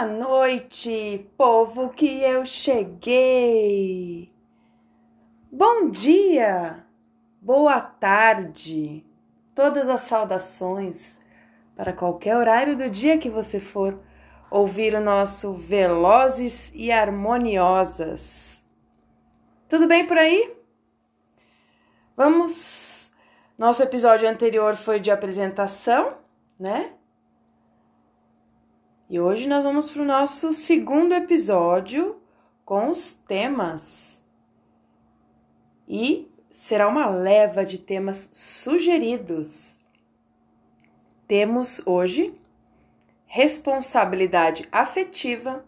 [0.00, 4.32] Boa noite, povo que eu cheguei.
[5.52, 6.86] Bom dia,
[7.38, 9.04] boa tarde,
[9.54, 11.20] todas as saudações
[11.76, 14.00] para qualquer horário do dia que você for
[14.50, 18.22] ouvir o nosso Velozes e Harmoniosas.
[19.68, 20.56] Tudo bem por aí?
[22.16, 23.12] Vamos.
[23.58, 26.14] Nosso episódio anterior foi de apresentação,
[26.58, 26.94] né?
[29.10, 32.22] E hoje nós vamos para o nosso segundo episódio
[32.64, 34.24] com os temas.
[35.88, 39.76] E será uma leva de temas sugeridos.
[41.26, 42.32] Temos hoje
[43.26, 45.64] responsabilidade afetiva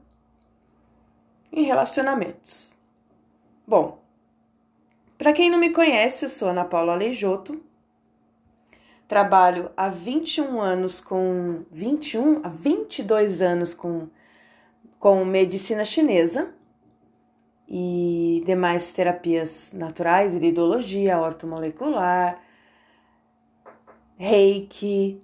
[1.51, 2.73] em relacionamentos.
[3.67, 3.99] Bom,
[5.19, 7.61] para quem não me conhece, eu sou Ana Paula Aleijoto
[9.13, 14.09] Trabalho há 21 anos com 21 a 22 anos com
[14.99, 16.55] com medicina chinesa
[17.69, 22.41] e demais terapias naturais, iridologia, ortomolecular,
[24.17, 25.23] reiki,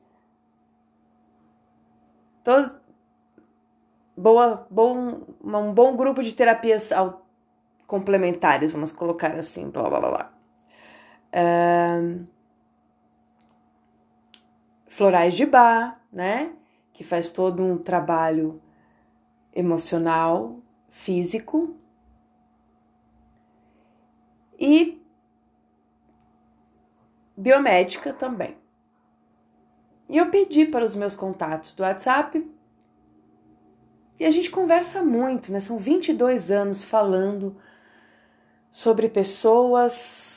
[2.45, 2.71] todos,
[4.15, 6.91] boa, bom, um bom grupo de terapias
[7.87, 10.11] complementares, vamos colocar assim, blá blá blá.
[10.11, 10.33] blá.
[14.99, 16.51] Florais de Bar, né?
[16.93, 18.61] Que faz todo um trabalho
[19.55, 21.77] emocional, físico.
[24.59, 25.01] E
[27.37, 28.57] biomédica também.
[30.09, 32.45] E eu pedi para os meus contatos do WhatsApp
[34.19, 35.61] e a gente conversa muito, né?
[35.61, 37.57] São 22 anos falando
[38.73, 40.28] sobre pessoas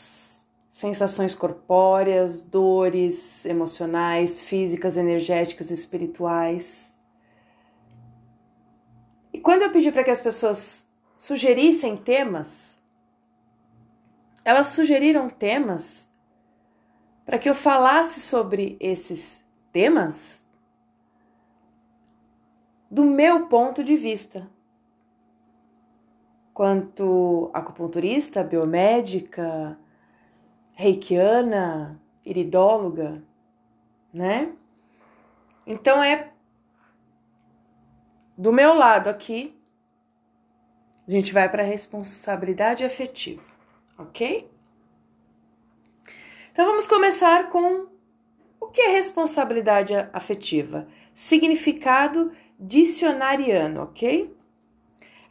[0.81, 6.91] sensações corpóreas, dores emocionais, físicas, energéticas, espirituais.
[9.31, 12.75] E quando eu pedi para que as pessoas sugerissem temas,
[14.43, 16.09] elas sugeriram temas
[17.27, 19.39] para que eu falasse sobre esses
[19.71, 20.41] temas
[22.89, 24.49] do meu ponto de vista.
[26.55, 29.77] Quanto acupunturista, biomédica,
[30.81, 33.21] reikiana, iridóloga,
[34.11, 34.51] né?
[35.65, 36.31] Então é
[38.35, 39.55] do meu lado aqui,
[41.07, 43.43] a gente vai para a responsabilidade afetiva,
[43.95, 44.49] ok?
[46.51, 47.87] Então vamos começar com
[48.59, 50.87] o que é responsabilidade afetiva?
[51.13, 54.35] Significado dicionariano, ok?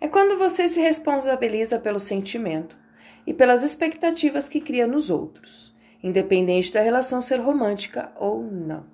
[0.00, 2.78] É quando você se responsabiliza pelo sentimento
[3.26, 8.84] e pelas expectativas que cria nos outros, independente da relação ser romântica ou não.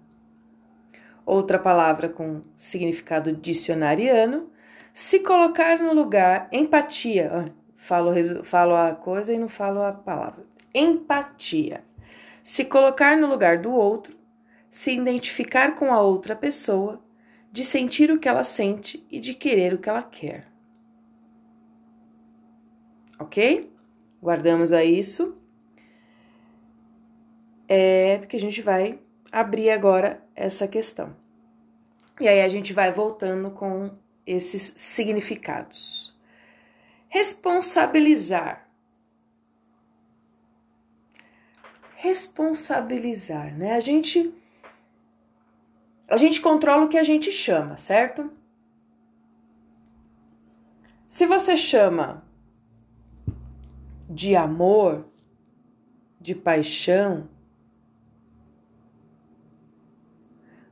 [1.24, 4.50] Outra palavra com significado dicionariano,
[4.92, 7.30] se colocar no lugar, empatia.
[7.32, 8.12] Ah, falo,
[8.44, 10.44] falo a coisa e não falo a palavra.
[10.72, 11.84] Empatia.
[12.42, 14.16] Se colocar no lugar do outro,
[14.70, 17.02] se identificar com a outra pessoa,
[17.50, 20.46] de sentir o que ela sente e de querer o que ela quer.
[23.18, 23.72] Ok?
[24.22, 25.36] Guardamos a isso.
[27.68, 28.98] É porque a gente vai
[29.30, 31.14] abrir agora essa questão.
[32.20, 33.90] E aí a gente vai voltando com
[34.26, 36.16] esses significados.
[37.08, 38.68] Responsabilizar.
[41.96, 43.74] Responsabilizar, né?
[43.74, 44.34] A gente
[46.08, 48.30] a gente controla o que a gente chama, certo?
[51.08, 52.25] Se você chama
[54.08, 55.04] de amor,
[56.20, 57.28] de paixão,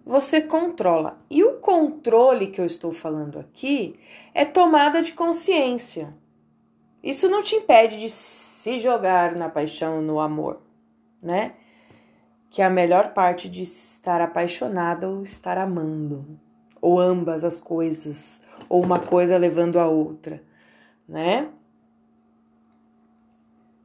[0.04, 1.18] você controla.
[1.30, 3.98] E o controle que eu estou falando aqui
[4.34, 6.14] é tomada de consciência.
[7.02, 10.60] Isso não te impede de se jogar na paixão, no amor,
[11.22, 11.54] né?
[12.50, 16.24] Que é a melhor parte de estar apaixonada ou estar amando,
[16.80, 20.42] ou ambas as coisas, ou uma coisa levando a outra,
[21.08, 21.50] né?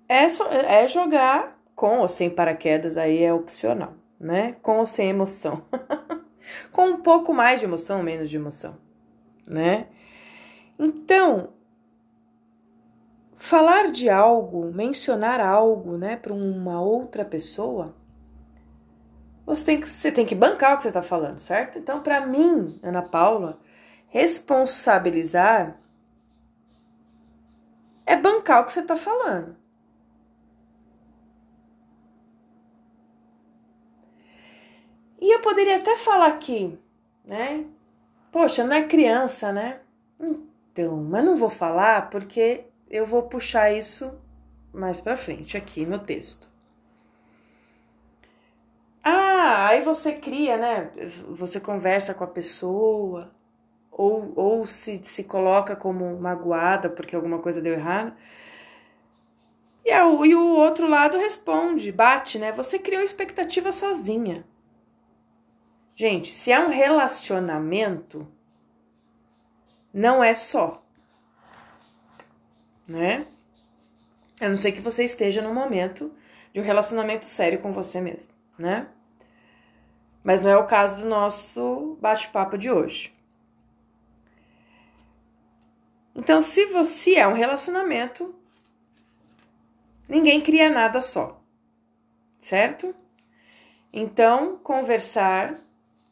[0.09, 0.25] É,
[0.65, 4.57] é jogar com ou sem paraquedas, aí é opcional, né?
[4.61, 5.63] Com ou sem emoção.
[6.73, 8.75] com um pouco mais de emoção, menos de emoção,
[9.45, 9.87] né?
[10.77, 11.49] Então,
[13.37, 17.95] falar de algo, mencionar algo, né, para uma outra pessoa,
[19.45, 21.79] você tem que você tem que bancar o que você está falando, certo?
[21.79, 23.59] Então, para mim, Ana Paula,
[24.07, 25.77] responsabilizar
[28.05, 29.58] é bancar o que você está falando.
[35.19, 36.77] E eu poderia até falar aqui,
[37.25, 37.65] né?
[38.31, 39.79] Poxa, não é criança, né?
[40.19, 44.13] Então, mas não vou falar porque eu vou puxar isso
[44.73, 46.49] mais para frente aqui no texto.
[49.03, 50.91] Ah, aí você cria, né?
[51.29, 53.31] Você conversa com a pessoa,
[53.91, 58.13] ou, ou se, se coloca como magoada porque alguma coisa deu errado.
[59.83, 62.51] E, é, e o outro lado responde, bate, né?
[62.53, 64.45] Você criou expectativa sozinha.
[65.99, 68.25] Gente, se é um relacionamento,
[69.93, 70.81] não é só,
[72.87, 73.27] né?
[74.39, 76.09] A não ser que você esteja no momento
[76.53, 78.87] de um relacionamento sério com você mesmo, né?
[80.23, 83.13] Mas não é o caso do nosso bate-papo de hoje.
[86.15, 88.33] Então, se você é um relacionamento,
[90.07, 91.41] ninguém cria nada só,
[92.39, 92.95] certo?
[93.91, 95.67] Então, conversar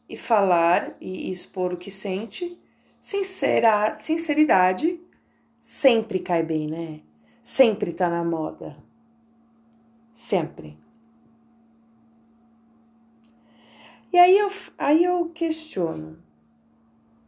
[0.08, 2.58] e falar e expor o que sente,
[3.00, 5.00] sincera, sinceridade
[5.60, 7.00] sempre cai bem, né?
[7.42, 8.76] Sempre tá na moda.
[10.14, 10.78] Sempre.
[14.12, 16.18] E aí eu, aí eu questiono,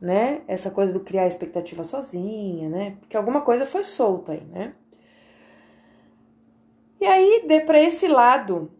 [0.00, 0.42] né?
[0.48, 2.96] Essa coisa do criar expectativa sozinha, né?
[3.00, 4.74] Porque alguma coisa foi solta aí, né?
[7.00, 8.70] E aí, de para esse lado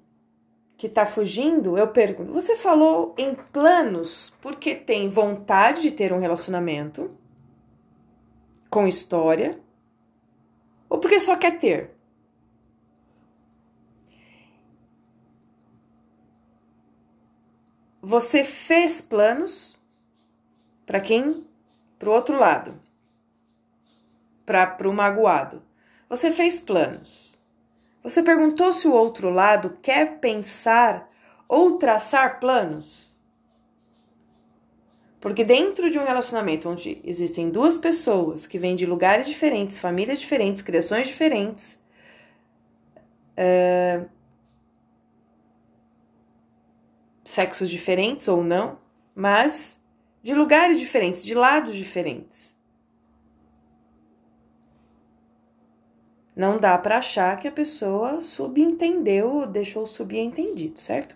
[0.81, 6.19] que tá fugindo, eu pergunto: você falou em planos porque tem vontade de ter um
[6.19, 7.11] relacionamento
[8.71, 9.61] com história
[10.89, 11.91] ou porque só quer ter?
[18.01, 19.79] Você fez planos
[20.87, 21.47] para quem?
[21.99, 22.81] Para o outro lado,
[24.47, 25.63] para o magoado.
[26.09, 27.39] Você fez planos.
[28.03, 31.11] Você perguntou se o outro lado quer pensar
[31.47, 33.11] ou traçar planos?
[35.21, 40.19] Porque dentro de um relacionamento onde existem duas pessoas que vêm de lugares diferentes, famílias
[40.19, 41.79] diferentes, criações diferentes,
[43.37, 44.07] é...
[47.23, 48.79] sexos diferentes ou não,
[49.15, 49.79] mas
[50.23, 52.55] de lugares diferentes, de lados diferentes.
[56.41, 61.15] Não dá para achar que a pessoa subentendeu ou deixou subentendido, certo?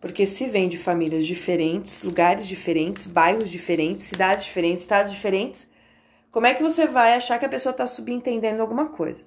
[0.00, 5.68] Porque se vem de famílias diferentes, lugares diferentes, bairros diferentes, cidades diferentes, estados diferentes,
[6.30, 9.26] como é que você vai achar que a pessoa está subentendendo alguma coisa?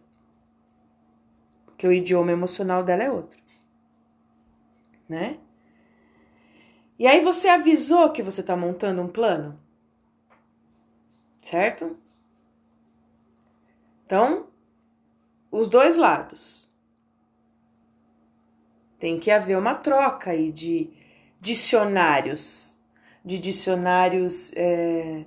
[1.66, 3.42] Porque o idioma emocional dela é outro.
[5.10, 5.38] Né?
[6.98, 9.60] E aí você avisou que você está montando um plano?
[11.42, 11.98] Certo?
[14.06, 14.50] Então,
[15.52, 16.68] os dois lados.
[18.98, 20.90] Tem que haver uma troca aí de
[21.40, 22.80] dicionários,
[23.26, 25.26] de dicionários é,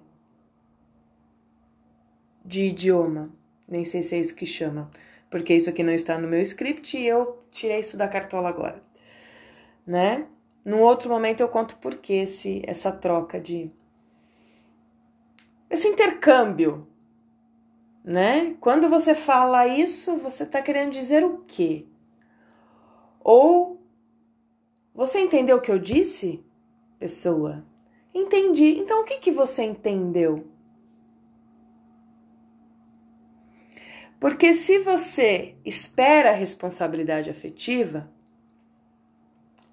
[2.45, 3.31] de idioma.
[3.69, 4.91] Nem sei se é isso que chama,
[5.31, 8.83] porque isso aqui não está no meu script e eu tirei isso da cartola agora,
[9.87, 10.27] né?
[10.65, 12.25] Num outro momento eu conto por que
[12.67, 13.71] essa troca de.
[15.69, 16.87] esse intercâmbio
[18.05, 18.55] né?
[18.61, 21.87] Quando você fala isso, você está querendo dizer o quê?
[23.21, 23.81] Ou
[24.95, 26.45] você entendeu o que eu disse,
[26.99, 27.65] pessoa?
[28.13, 28.77] Entendi.
[28.79, 30.47] Então o que, que você entendeu?
[34.21, 38.11] Porque se você espera a responsabilidade afetiva,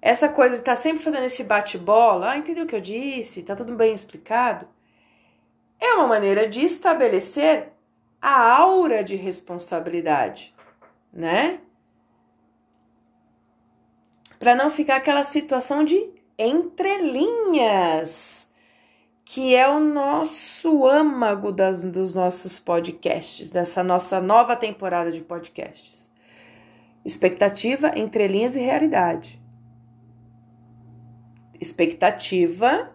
[0.00, 3.42] essa coisa de estar tá sempre fazendo esse bate-bola, ah, entendeu o que eu disse?
[3.42, 4.66] Tá tudo bem explicado?
[5.78, 7.72] É uma maneira de estabelecer
[8.22, 10.54] a aura de responsabilidade,
[11.12, 11.58] né?
[14.38, 17.68] Para não ficar aquela situação de entrelinhas,
[19.24, 26.08] que é o nosso âmago das, dos nossos podcasts, dessa nossa nova temporada de podcasts.
[27.04, 29.42] Expectativa, entrelinhas e realidade.
[31.60, 32.94] Expectativa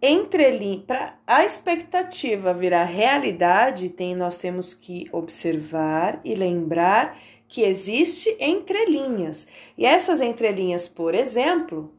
[0.00, 8.36] entrelinha, para a expectativa virar realidade, tem nós temos que observar e lembrar que existe
[8.40, 9.46] entrelinhas.
[9.76, 11.92] E essas entrelinhas, por exemplo,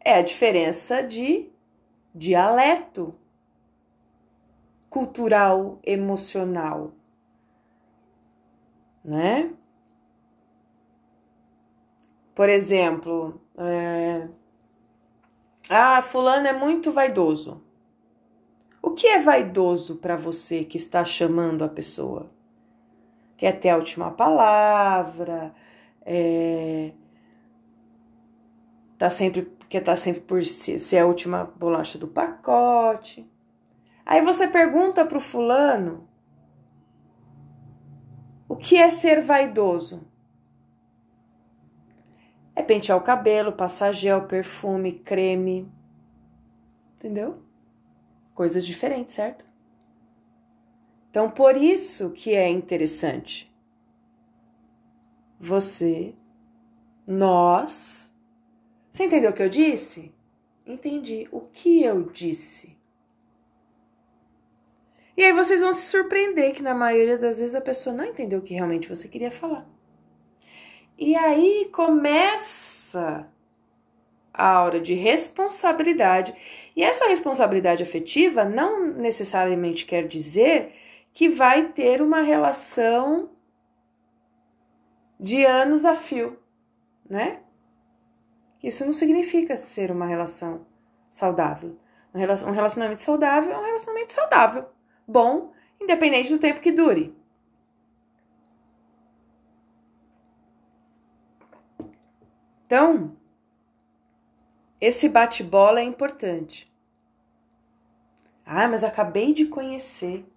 [0.00, 1.50] é a diferença de
[2.14, 3.14] dialeto
[4.88, 6.92] cultural, emocional,
[9.04, 9.50] né?
[12.34, 14.28] Por exemplo, é,
[15.68, 17.62] ah, fulano é muito vaidoso.
[18.82, 22.30] O que é vaidoso para você que está chamando a pessoa?
[23.36, 25.54] Quer ter a última palavra?
[26.02, 26.92] É...
[28.96, 33.28] tá sempre, quer tá sempre por ser, ser a última bolacha do pacote.
[34.06, 36.08] Aí você pergunta pro fulano
[38.48, 40.06] o que é ser vaidoso?
[42.58, 45.70] É pentear o cabelo, passar gel, perfume, creme.
[46.96, 47.40] Entendeu?
[48.34, 49.44] Coisas diferentes, certo?
[51.08, 53.48] Então, por isso que é interessante.
[55.38, 56.16] Você,
[57.06, 58.12] nós.
[58.90, 60.12] Você entendeu o que eu disse?
[60.66, 61.28] Entendi.
[61.30, 62.76] O que eu disse?
[65.16, 68.40] E aí vocês vão se surpreender que na maioria das vezes a pessoa não entendeu
[68.40, 69.77] o que realmente você queria falar.
[70.98, 73.28] E aí começa
[74.34, 76.34] a hora de responsabilidade.
[76.74, 80.74] E essa responsabilidade afetiva não necessariamente quer dizer
[81.12, 83.30] que vai ter uma relação
[85.18, 86.38] de anos a fio,
[87.08, 87.40] né?
[88.62, 90.66] Isso não significa ser uma relação
[91.10, 91.78] saudável.
[92.12, 94.66] Um relacionamento saudável é um relacionamento saudável
[95.06, 97.16] bom, independente do tempo que dure.
[102.68, 103.16] Então,
[104.78, 106.70] esse bate-bola é importante.
[108.44, 110.30] Ah, mas acabei de conhecer.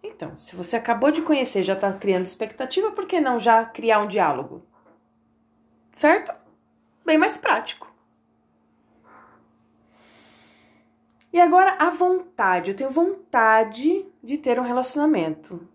[0.00, 3.98] Então, se você acabou de conhecer, já está criando expectativa, por que não já criar
[3.98, 4.64] um diálogo?
[5.96, 6.32] Certo?
[7.04, 7.92] Bem mais prático.
[11.32, 12.70] E agora a vontade.
[12.70, 15.68] Eu tenho vontade de ter um relacionamento.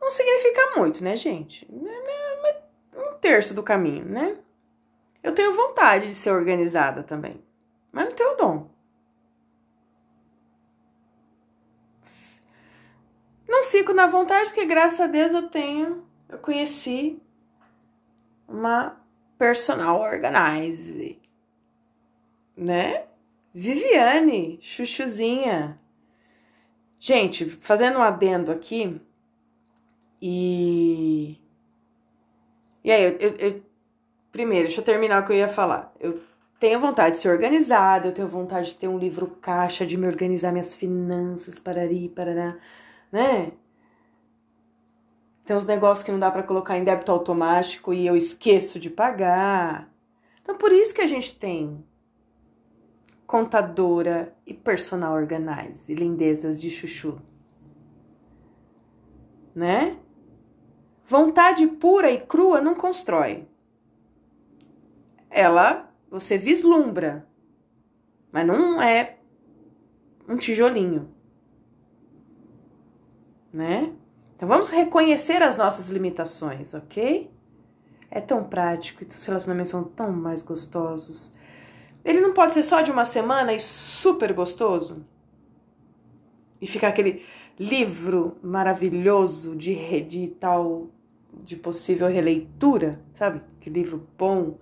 [0.00, 1.68] Não significa muito, né, gente?
[1.70, 4.36] Um terço do caminho, né?
[5.28, 7.38] Eu tenho vontade de ser organizada também,
[7.92, 8.70] mas não tenho dom.
[13.46, 17.20] Não fico na vontade porque graças a Deus eu tenho, eu conheci
[18.48, 18.98] uma
[19.36, 21.20] personal organizer,
[22.56, 23.04] né?
[23.52, 25.78] Viviane, chuchuzinha.
[26.98, 28.98] Gente, fazendo um adendo aqui.
[30.22, 31.38] E.
[32.82, 33.67] E aí, eu, eu,
[34.32, 35.92] primeiro, deixa eu terminar o que eu ia falar.
[36.00, 36.20] Eu
[36.58, 40.06] tenho vontade de ser organizada, eu tenho vontade de ter um livro caixa, de me
[40.06, 42.56] organizar minhas finanças, parari, parará,
[43.12, 43.52] né?
[45.44, 48.90] Tem uns negócios que não dá para colocar em débito automático e eu esqueço de
[48.90, 49.88] pagar.
[50.42, 51.82] Então, por isso que a gente tem
[53.26, 57.18] contadora e personal organize, lindezas de chuchu.
[59.54, 59.96] Né?
[61.06, 63.46] Vontade pura e crua não constrói.
[65.30, 67.26] Ela você vislumbra,
[68.32, 69.16] mas não é
[70.28, 71.08] um tijolinho.
[73.52, 73.92] Né?
[74.36, 77.30] Então vamos reconhecer as nossas limitações, ok?
[78.10, 81.32] É tão prático e os relacionamentos são tão mais gostosos.
[82.04, 85.04] Ele não pode ser só de uma semana e super gostoso?
[86.60, 87.24] E ficar aquele
[87.58, 90.88] livro maravilhoso de, de tal
[91.44, 93.42] de possível releitura, sabe?
[93.60, 94.56] Que livro bom,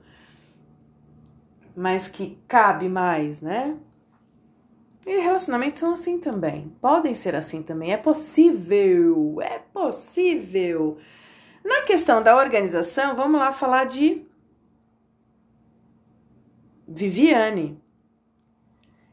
[1.76, 3.76] mas que cabe mais, né?
[5.06, 6.75] E relacionamentos são assim também.
[6.80, 7.92] Podem ser assim também.
[7.92, 9.40] É possível.
[9.42, 10.99] É possível.
[11.62, 14.26] Na questão da organização, vamos lá falar de
[16.88, 17.80] Viviane.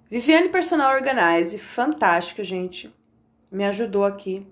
[0.09, 2.93] Viviane Personal Organize, fantástica, gente.
[3.51, 4.47] Me ajudou aqui.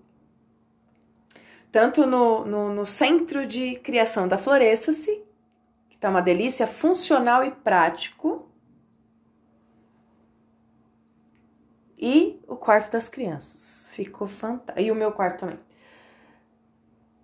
[1.71, 5.20] Tanto no, no, no centro de criação da Floresça-se,
[6.01, 8.49] tá uma delícia, funcional e prático.
[11.97, 13.87] E o quarto das crianças.
[13.91, 14.81] Ficou fantástico.
[14.81, 15.59] E o meu quarto também.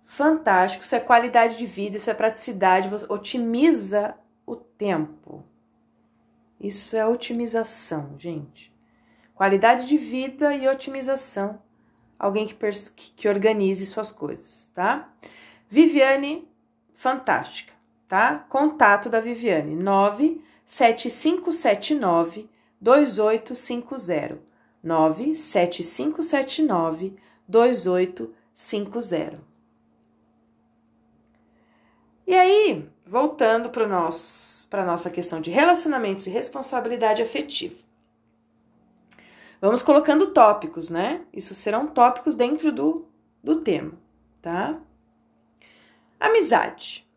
[0.04, 0.84] Fantástico.
[0.84, 4.14] Isso é qualidade de vida, isso é praticidade, você otimiza
[4.46, 5.44] o tempo.
[6.60, 8.72] Isso é otimização, gente.
[9.34, 11.60] Qualidade de vida e otimização.
[12.16, 12.54] Alguém que,
[13.16, 15.12] que organize suas coisas, tá?
[15.68, 16.48] Viviane,
[16.94, 17.72] fantástica,
[18.08, 18.44] tá?
[18.48, 22.50] Contato da Viviane, 97579
[22.80, 24.48] 2850.
[24.82, 27.14] 97579
[27.46, 29.46] 2850.
[32.26, 33.88] E aí, voltando para a
[34.84, 37.76] nossa questão de relacionamentos e responsabilidade afetiva.
[39.60, 41.26] Vamos colocando tópicos, né?
[41.32, 43.08] Isso serão tópicos dentro do,
[43.42, 43.94] do tema,
[44.40, 44.78] tá?
[46.20, 47.07] Amizade.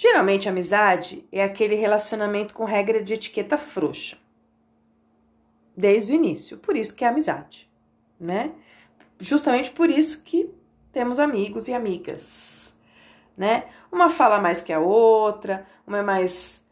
[0.00, 4.16] Geralmente, amizade é aquele relacionamento com regra de etiqueta frouxa.
[5.76, 6.56] Desde o início.
[6.56, 7.70] Por isso que é amizade,
[8.18, 8.52] né?
[9.18, 10.48] Justamente por isso que
[10.92, 12.60] temos amigos e amigas
[13.40, 13.70] né?
[13.90, 16.62] Uma fala mais que a outra, uma é mais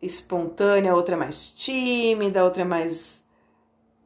[0.00, 3.24] espontânea, outra é mais tímida, outra é mais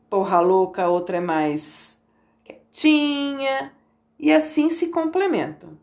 [0.09, 2.01] porra louca, outra é mais
[2.43, 3.71] quietinha.
[4.19, 5.77] E assim se complementam,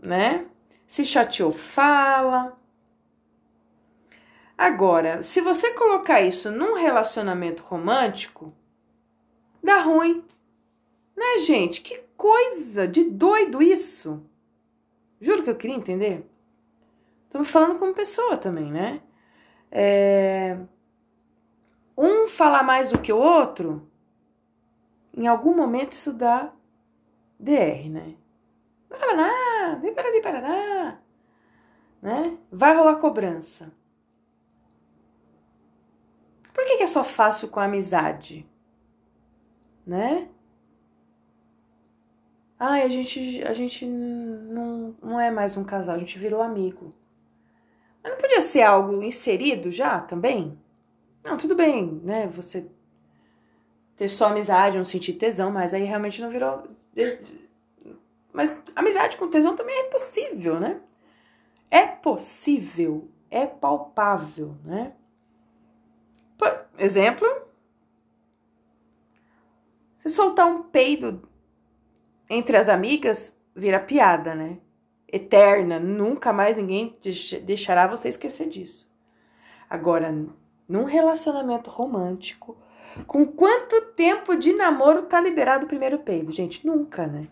[0.00, 0.46] né?
[0.94, 2.56] Se chateou, fala.
[4.56, 8.54] Agora, se você colocar isso num relacionamento romântico,
[9.60, 10.24] dá ruim.
[11.16, 11.80] Né, gente?
[11.80, 14.22] Que coisa de doido isso.
[15.20, 16.24] Juro que eu queria entender.
[17.24, 19.02] Estamos falando como pessoa também, né?
[19.72, 20.56] É...
[21.98, 23.90] Um falar mais do que o outro,
[25.12, 26.52] em algum momento isso dá
[27.40, 28.14] DR, né?
[28.94, 30.98] Paraná, vem para ali, Paraná.
[32.00, 32.38] Né?
[32.50, 33.72] Vai rolar cobrança.
[36.52, 38.46] Por que, que é só fácil com a amizade?
[39.86, 40.28] Né?
[42.58, 46.94] Ai, a gente, a gente não, não é mais um casal, a gente virou amigo.
[48.02, 50.58] Mas não podia ser algo inserido já também?
[51.22, 52.26] Não, tudo bem, né?
[52.28, 52.66] Você
[53.96, 56.64] ter só amizade, não sentir tesão, mas aí realmente não virou.
[58.34, 60.80] Mas amizade com tesão também é possível, né?
[61.70, 64.92] É possível, é palpável, né?
[66.36, 67.28] Por exemplo,
[70.00, 71.22] se soltar um peido
[72.28, 74.58] entre as amigas, vira piada, né?
[75.06, 76.98] Eterna, nunca mais ninguém
[77.44, 78.92] deixará você esquecer disso.
[79.70, 80.12] Agora,
[80.68, 82.56] num relacionamento romântico,
[83.06, 86.32] com quanto tempo de namoro tá liberado o primeiro peido?
[86.32, 87.28] Gente, nunca, né?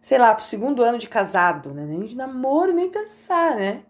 [0.00, 1.84] Sei lá, pro segundo ano de casado, né?
[1.84, 3.84] Nem de namoro, nem pensar, né?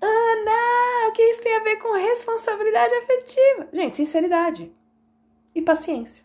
[0.00, 3.68] Ana, o que isso tem a ver com responsabilidade afetiva?
[3.72, 4.72] Gente, sinceridade
[5.54, 6.24] e paciência.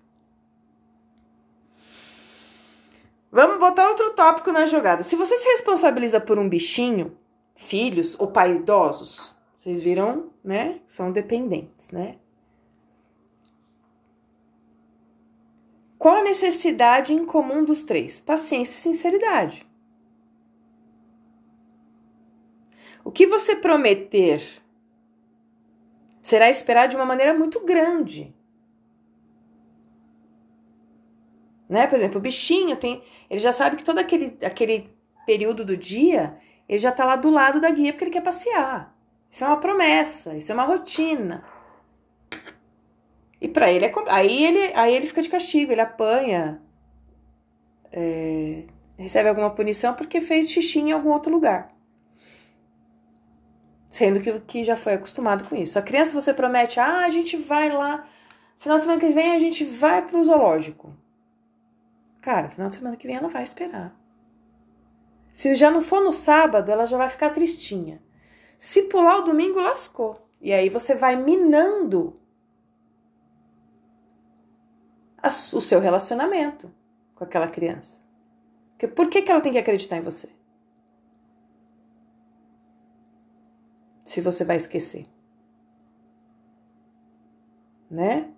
[3.31, 5.03] Vamos botar outro tópico na jogada.
[5.03, 7.17] Se você se responsabiliza por um bichinho,
[7.55, 10.81] filhos ou pais idosos, vocês viram, né?
[10.87, 12.17] São dependentes, né?
[16.01, 18.19] Qual a necessidade em comum dos três?
[18.19, 19.63] Paciência e sinceridade.
[23.03, 24.43] O que você prometer
[26.19, 28.33] será esperado de uma maneira muito grande.
[31.69, 31.85] Né?
[31.85, 34.89] Por exemplo, o bichinho tem, ele já sabe que todo aquele, aquele
[35.27, 36.35] período do dia
[36.67, 38.91] ele já está lá do lado da guia porque ele quer passear.
[39.29, 41.45] Isso é uma promessa, isso é uma rotina.
[43.41, 46.61] E para ele é aí ele aí ele fica de castigo, ele apanha,
[47.91, 51.73] é, recebe alguma punição porque fez xixi em algum outro lugar.
[53.89, 55.77] Sendo que, que já foi acostumado com isso.
[55.77, 58.07] A criança você promete, ah, a gente vai lá,
[58.59, 60.95] final de semana que vem a gente vai pro zoológico.
[62.21, 63.99] Cara, final de semana que vem ela vai esperar.
[65.33, 68.01] Se já não for no sábado, ela já vai ficar tristinha.
[68.59, 70.27] Se pular o domingo, lascou.
[70.39, 72.20] E aí você vai minando
[75.23, 76.73] o seu relacionamento
[77.15, 78.01] com aquela criança.
[78.71, 80.29] Porque por que, que ela tem que acreditar em você?
[84.03, 85.05] Se você vai esquecer.
[87.89, 88.29] Né?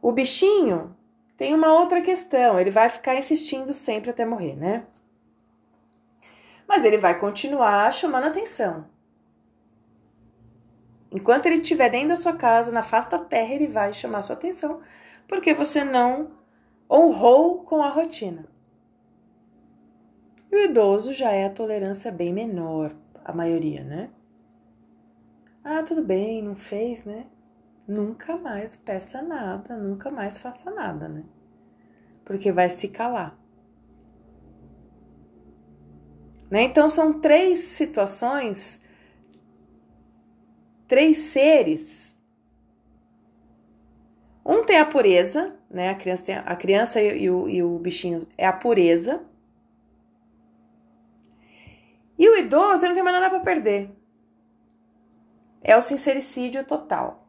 [0.00, 0.96] O bichinho
[1.36, 4.86] tem uma outra questão, ele vai ficar insistindo sempre até morrer, né?
[6.68, 8.86] Mas ele vai continuar chamando atenção.
[11.10, 14.34] Enquanto ele estiver dentro da sua casa, na face da terra, ele vai chamar sua
[14.34, 14.80] atenção,
[15.28, 16.32] porque você não
[16.90, 18.46] honrou com a rotina.
[20.50, 24.10] E o idoso já é a tolerância bem menor, a maioria, né?
[25.64, 27.26] Ah, tudo bem, não fez, né?
[27.88, 31.24] Nunca mais peça nada, nunca mais faça nada, né?
[32.24, 33.38] Porque vai se calar.
[36.50, 36.62] Né?
[36.62, 38.80] Então são três situações,
[40.86, 42.03] três seres.
[44.44, 45.90] Um tem a pureza, né?
[45.90, 49.22] A criança, tem, a criança e, e, o, e o bichinho é a pureza.
[52.18, 53.90] E o idoso ele não tem mais nada para perder.
[55.62, 57.26] É o sincericídio total.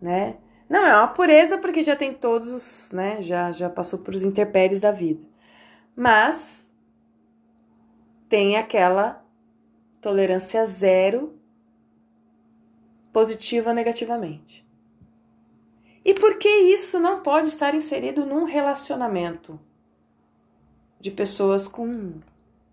[0.00, 0.36] Né?
[0.68, 3.20] Não, é uma pureza porque já tem todos os, né?
[3.22, 5.22] Já, já passou por os interpéries da vida.
[5.94, 6.70] Mas
[8.28, 9.24] tem aquela
[10.00, 11.38] tolerância zero,
[13.12, 14.67] positiva negativamente.
[16.04, 19.58] E por que isso não pode estar inserido num relacionamento
[21.00, 22.20] de pessoas com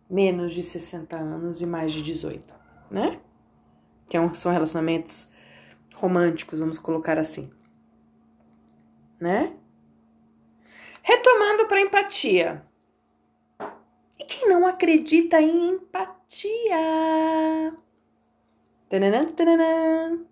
[0.09, 2.53] menos de 60 anos e mais de 18,
[2.89, 3.19] né?
[4.07, 5.29] Que é são relacionamentos
[5.95, 7.51] românticos, vamos colocar assim,
[9.19, 9.55] né?
[11.01, 12.65] Retomando para empatia.
[14.19, 16.77] E quem não acredita em empatia?
[18.89, 20.25] Tananã, tananã.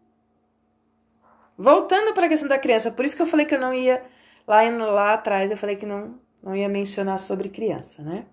[1.63, 4.04] Voltando para a questão da criança, por isso que eu falei que eu não ia
[4.45, 8.26] lá, lá atrás, eu falei que não, não ia mencionar sobre criança, né?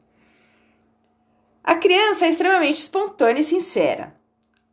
[1.62, 4.16] A criança é extremamente espontânea e sincera.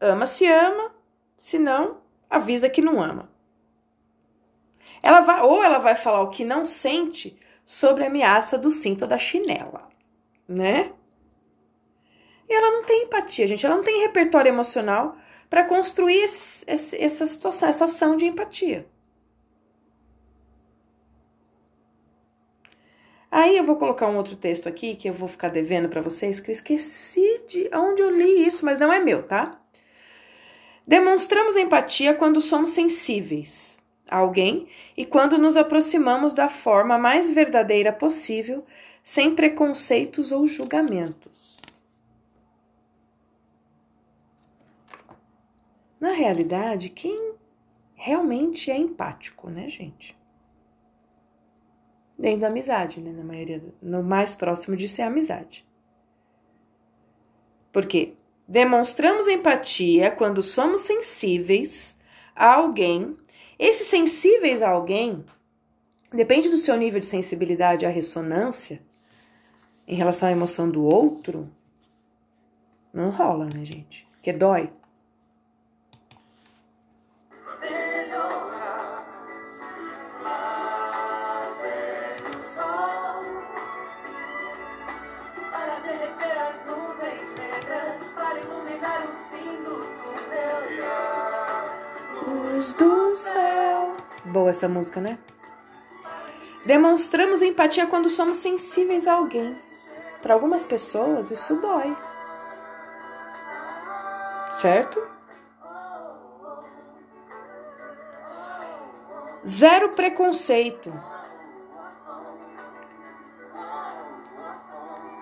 [0.02, 0.92] Ama se ama,
[1.38, 3.30] se não, avisa que não ama.
[5.04, 9.04] Ela vai, ou ela vai falar o que não sente sobre a ameaça do cinto
[9.04, 9.88] ou da chinela,
[10.48, 10.94] né?
[12.50, 13.68] E ela não tem empatia, gente.
[13.68, 15.16] Ela não tem repertório emocional
[15.50, 18.86] para construir esse, esse, essa situação, essa ação de empatia.
[23.30, 26.40] Aí eu vou colocar um outro texto aqui que eu vou ficar devendo para vocês,
[26.40, 29.60] que eu esqueci de onde eu li isso, mas não é meu, tá?
[30.88, 33.78] Demonstramos empatia quando somos sensíveis
[34.10, 38.66] a alguém e quando nos aproximamos da forma mais verdadeira possível,
[39.04, 41.57] sem preconceitos ou julgamentos.
[46.00, 47.34] Na realidade, quem
[47.96, 50.16] realmente é empático, né, gente?
[52.18, 53.12] Dentro da amizade, né?
[53.12, 55.66] Na maioria, no mais próximo disso é a amizade.
[57.72, 58.14] Porque
[58.48, 61.98] demonstramos empatia quando somos sensíveis
[62.36, 63.18] a alguém.
[63.60, 65.26] Esses sensíveis a alguém,
[66.12, 68.82] depende do seu nível de sensibilidade à ressonância
[69.88, 71.50] em relação à emoção do outro,
[72.94, 74.08] não rola, né, gente?
[74.22, 74.70] Que dói.
[94.28, 95.18] Boa essa música, né?
[96.66, 99.58] Demonstramos empatia quando somos sensíveis a alguém.
[100.22, 101.96] Para algumas pessoas, isso dói.
[104.52, 105.02] Certo?
[109.46, 110.92] Zero preconceito.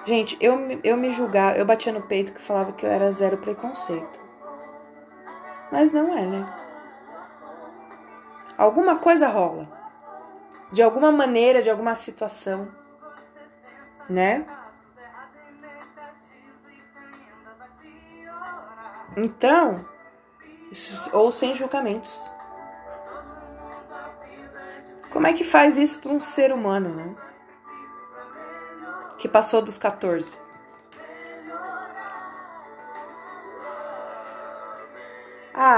[0.03, 3.37] Gente, eu, eu me julgava, eu batia no peito que falava que eu era zero
[3.37, 4.19] preconceito.
[5.71, 6.64] Mas não é, né?
[8.57, 9.67] Alguma coisa rola.
[10.71, 12.67] De alguma maneira, de alguma situação.
[14.09, 14.45] Né?
[19.17, 19.85] Então,
[21.13, 22.19] ou sem julgamentos.
[25.11, 27.15] Como é que faz isso para um ser humano, né?
[29.17, 30.44] Que passou dos 14.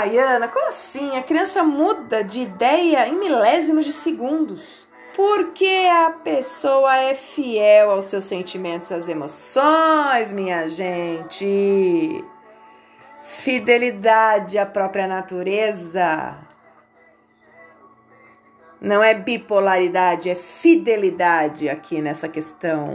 [0.04, 1.18] Ana, como assim?
[1.18, 4.88] A criança muda de ideia em milésimos de segundos.
[5.16, 12.24] Porque a pessoa é fiel aos seus sentimentos, às emoções, minha gente.
[13.24, 16.38] Fidelidade à própria natureza.
[18.80, 22.94] Não é bipolaridade, é fidelidade aqui nessa questão.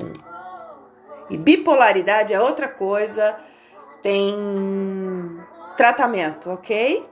[1.28, 3.36] E bipolaridade é outra coisa.
[4.00, 4.32] Tem
[5.76, 7.08] tratamento, ok?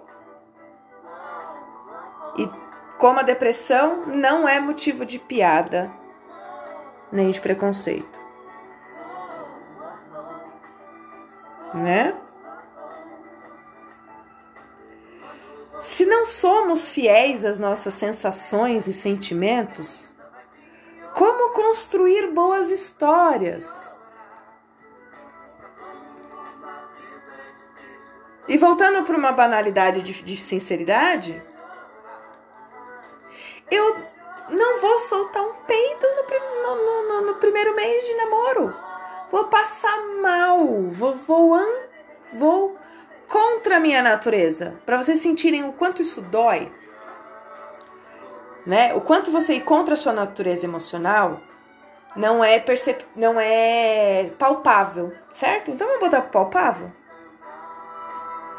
[2.36, 2.48] E
[2.98, 5.90] como a depressão não é motivo de piada
[7.10, 8.20] nem de preconceito.
[11.74, 12.14] Né?
[15.80, 20.14] Se não somos fiéis às nossas sensações e sentimentos,
[21.14, 23.89] como construir boas histórias?
[28.50, 31.40] E voltando para uma banalidade de, de sinceridade,
[33.70, 33.96] eu
[34.48, 38.74] não vou soltar um peido no, no, no, no, primeiro mês de namoro.
[39.30, 41.60] Vou passar mal, vou, vou,
[42.32, 42.76] vou
[43.28, 44.74] contra a minha natureza.
[44.84, 46.72] Para vocês sentirem o quanto isso dói,
[48.66, 48.92] né?
[48.94, 51.40] O quanto você ir contra a sua natureza emocional
[52.16, 55.70] não é percep não é palpável, certo?
[55.70, 56.90] Então vamos botar palpável.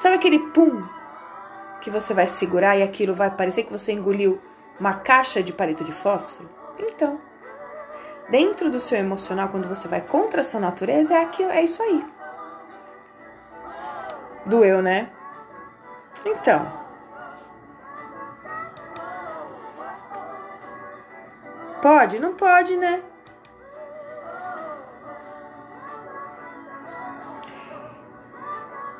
[0.01, 0.83] Sabe aquele pum
[1.79, 4.41] que você vai segurar e aquilo vai parecer que você engoliu
[4.79, 6.49] uma caixa de palito de fósforo?
[6.79, 7.21] Então,
[8.27, 11.83] dentro do seu emocional, quando você vai contra a sua natureza, é, aquilo, é isso
[11.83, 12.03] aí.
[14.43, 15.11] Doeu, né?
[16.25, 16.65] Então.
[21.79, 22.17] Pode?
[22.17, 23.03] Não pode, né?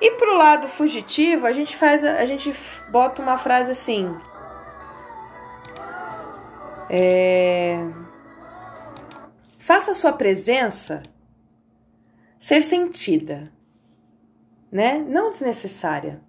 [0.02, 2.52] E pro lado fugitivo, a gente faz, a gente
[2.90, 4.18] bota uma frase assim.
[6.90, 7.78] É,
[9.60, 11.04] faça sua presença
[12.40, 13.54] ser sentida,
[14.72, 14.98] né?
[14.98, 16.20] Não desnecessária.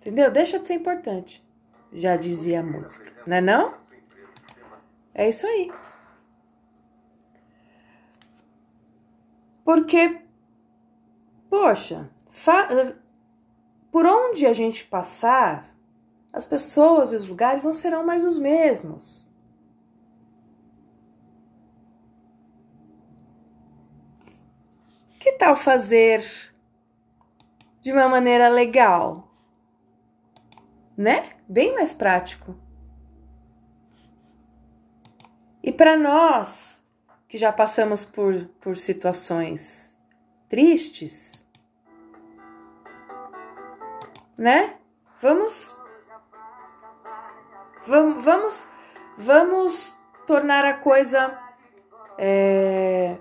[0.00, 0.30] Entendeu?
[0.32, 1.44] Deixa de ser importante.
[1.92, 3.12] Já dizia a música.
[3.24, 3.81] Não é não?
[5.14, 5.70] É isso aí.
[9.64, 10.20] Porque,
[11.48, 12.10] poxa,
[13.90, 15.72] por onde a gente passar,
[16.32, 19.30] as pessoas e os lugares não serão mais os mesmos.
[25.20, 26.24] Que tal fazer
[27.80, 29.28] de uma maneira legal?
[30.96, 31.36] Né?
[31.48, 32.56] Bem mais prático.
[35.62, 36.80] E para nós
[37.26, 39.92] que já passamos por, por situações
[40.48, 41.44] tristes,
[44.38, 44.76] né?
[45.20, 45.76] Vamos,
[47.84, 48.68] vamos, vamos,
[49.18, 51.36] vamos tornar a coisa
[52.16, 53.16] é,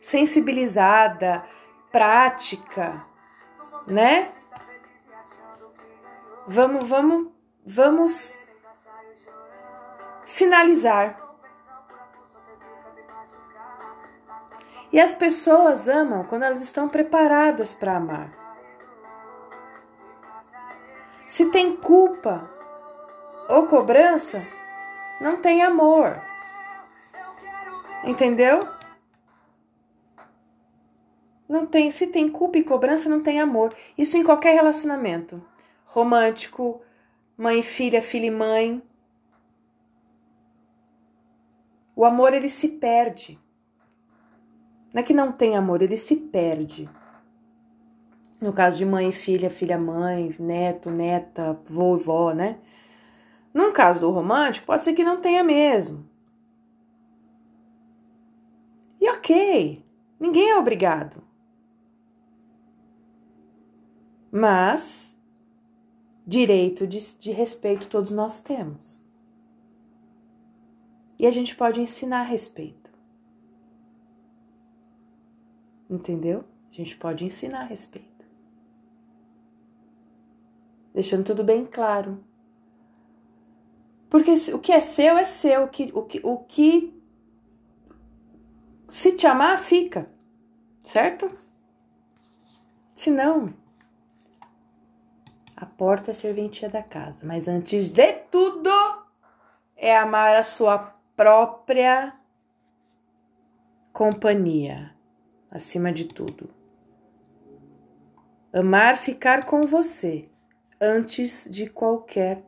[0.00, 1.44] sensibilizada,
[1.92, 3.06] prática,
[3.86, 4.32] né?
[6.48, 7.28] Vamos, vamos,
[7.64, 8.40] vamos
[10.24, 11.23] sinalizar.
[14.94, 18.30] E as pessoas amam quando elas estão preparadas para amar.
[21.26, 22.48] Se tem culpa
[23.48, 24.46] ou cobrança,
[25.20, 26.22] não tem amor.
[28.04, 28.60] Entendeu?
[31.48, 33.74] Não tem, se tem culpa e cobrança, não tem amor.
[33.98, 35.44] Isso em qualquer relacionamento.
[35.86, 36.80] Romântico,
[37.36, 38.80] mãe filha, filha e mãe.
[41.96, 43.42] O amor ele se perde.
[44.94, 46.88] Não é que não tem amor, ele se perde.
[48.40, 52.60] No caso de mãe e filha, filha-mãe, neto, neta, vovó, né?
[53.52, 56.08] No caso do romântico, pode ser que não tenha mesmo.
[59.00, 59.84] E ok,
[60.20, 61.24] ninguém é obrigado.
[64.30, 65.12] Mas
[66.24, 69.04] direito de, de respeito todos nós temos.
[71.18, 72.83] E a gente pode ensinar respeito.
[75.88, 76.44] Entendeu?
[76.70, 78.24] A gente pode ensinar a respeito.
[80.92, 82.22] Deixando tudo bem claro.
[84.08, 86.94] Porque o que é seu é seu, o que, o que, o que
[88.88, 90.08] se te amar, fica.
[90.84, 91.36] Certo?
[92.94, 93.52] Se não,
[95.56, 97.26] a porta é serventia da casa.
[97.26, 98.70] Mas antes de tudo,
[99.76, 102.14] é amar a sua própria
[103.92, 104.93] companhia
[105.54, 106.50] acima de tudo.
[108.52, 110.28] Amar ficar com você
[110.80, 112.44] antes de qualquer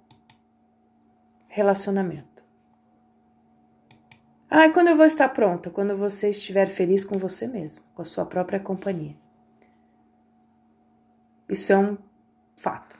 [1.47, 2.45] relacionamento.
[4.51, 5.71] Ah, e quando eu vou estar pronta?
[5.71, 9.17] Quando você estiver feliz com você mesmo, com a sua própria companhia.
[11.49, 11.97] Isso é um
[12.57, 12.97] fato.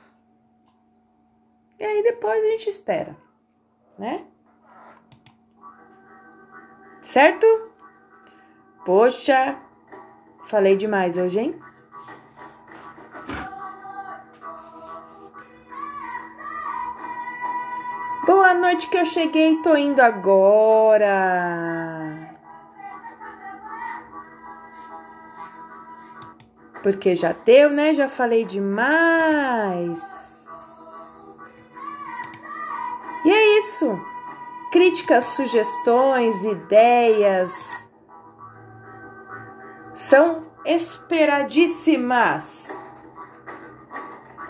[1.79, 3.15] E aí depois a gente espera,
[3.97, 4.25] né?
[7.01, 7.45] Certo?
[8.85, 9.61] Poxa,
[10.47, 11.55] Falei demais hoje, hein?
[18.25, 21.13] Boa noite que eu cheguei, tô indo agora.
[26.81, 27.93] Porque já deu, né?
[27.93, 30.01] Já falei demais.
[33.25, 33.99] E é isso.
[34.71, 37.86] Críticas, sugestões, ideias
[39.97, 42.67] são esperadíssimas.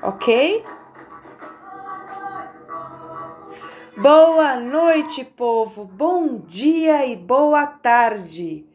[0.03, 0.63] Ok?
[3.97, 5.85] Boa noite, povo.
[5.85, 8.67] Bom dia e boa tarde.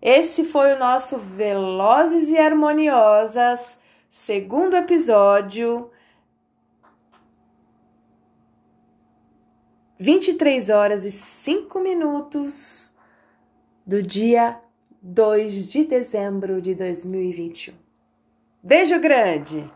[0.00, 3.78] Esse foi o nosso Velozes e Harmoniosas,
[4.10, 5.90] segundo episódio.
[9.98, 12.94] 23 horas e 5 minutos
[13.86, 14.60] do dia
[15.08, 17.72] 2 de dezembro de 2021.
[18.60, 19.70] Beijo grande!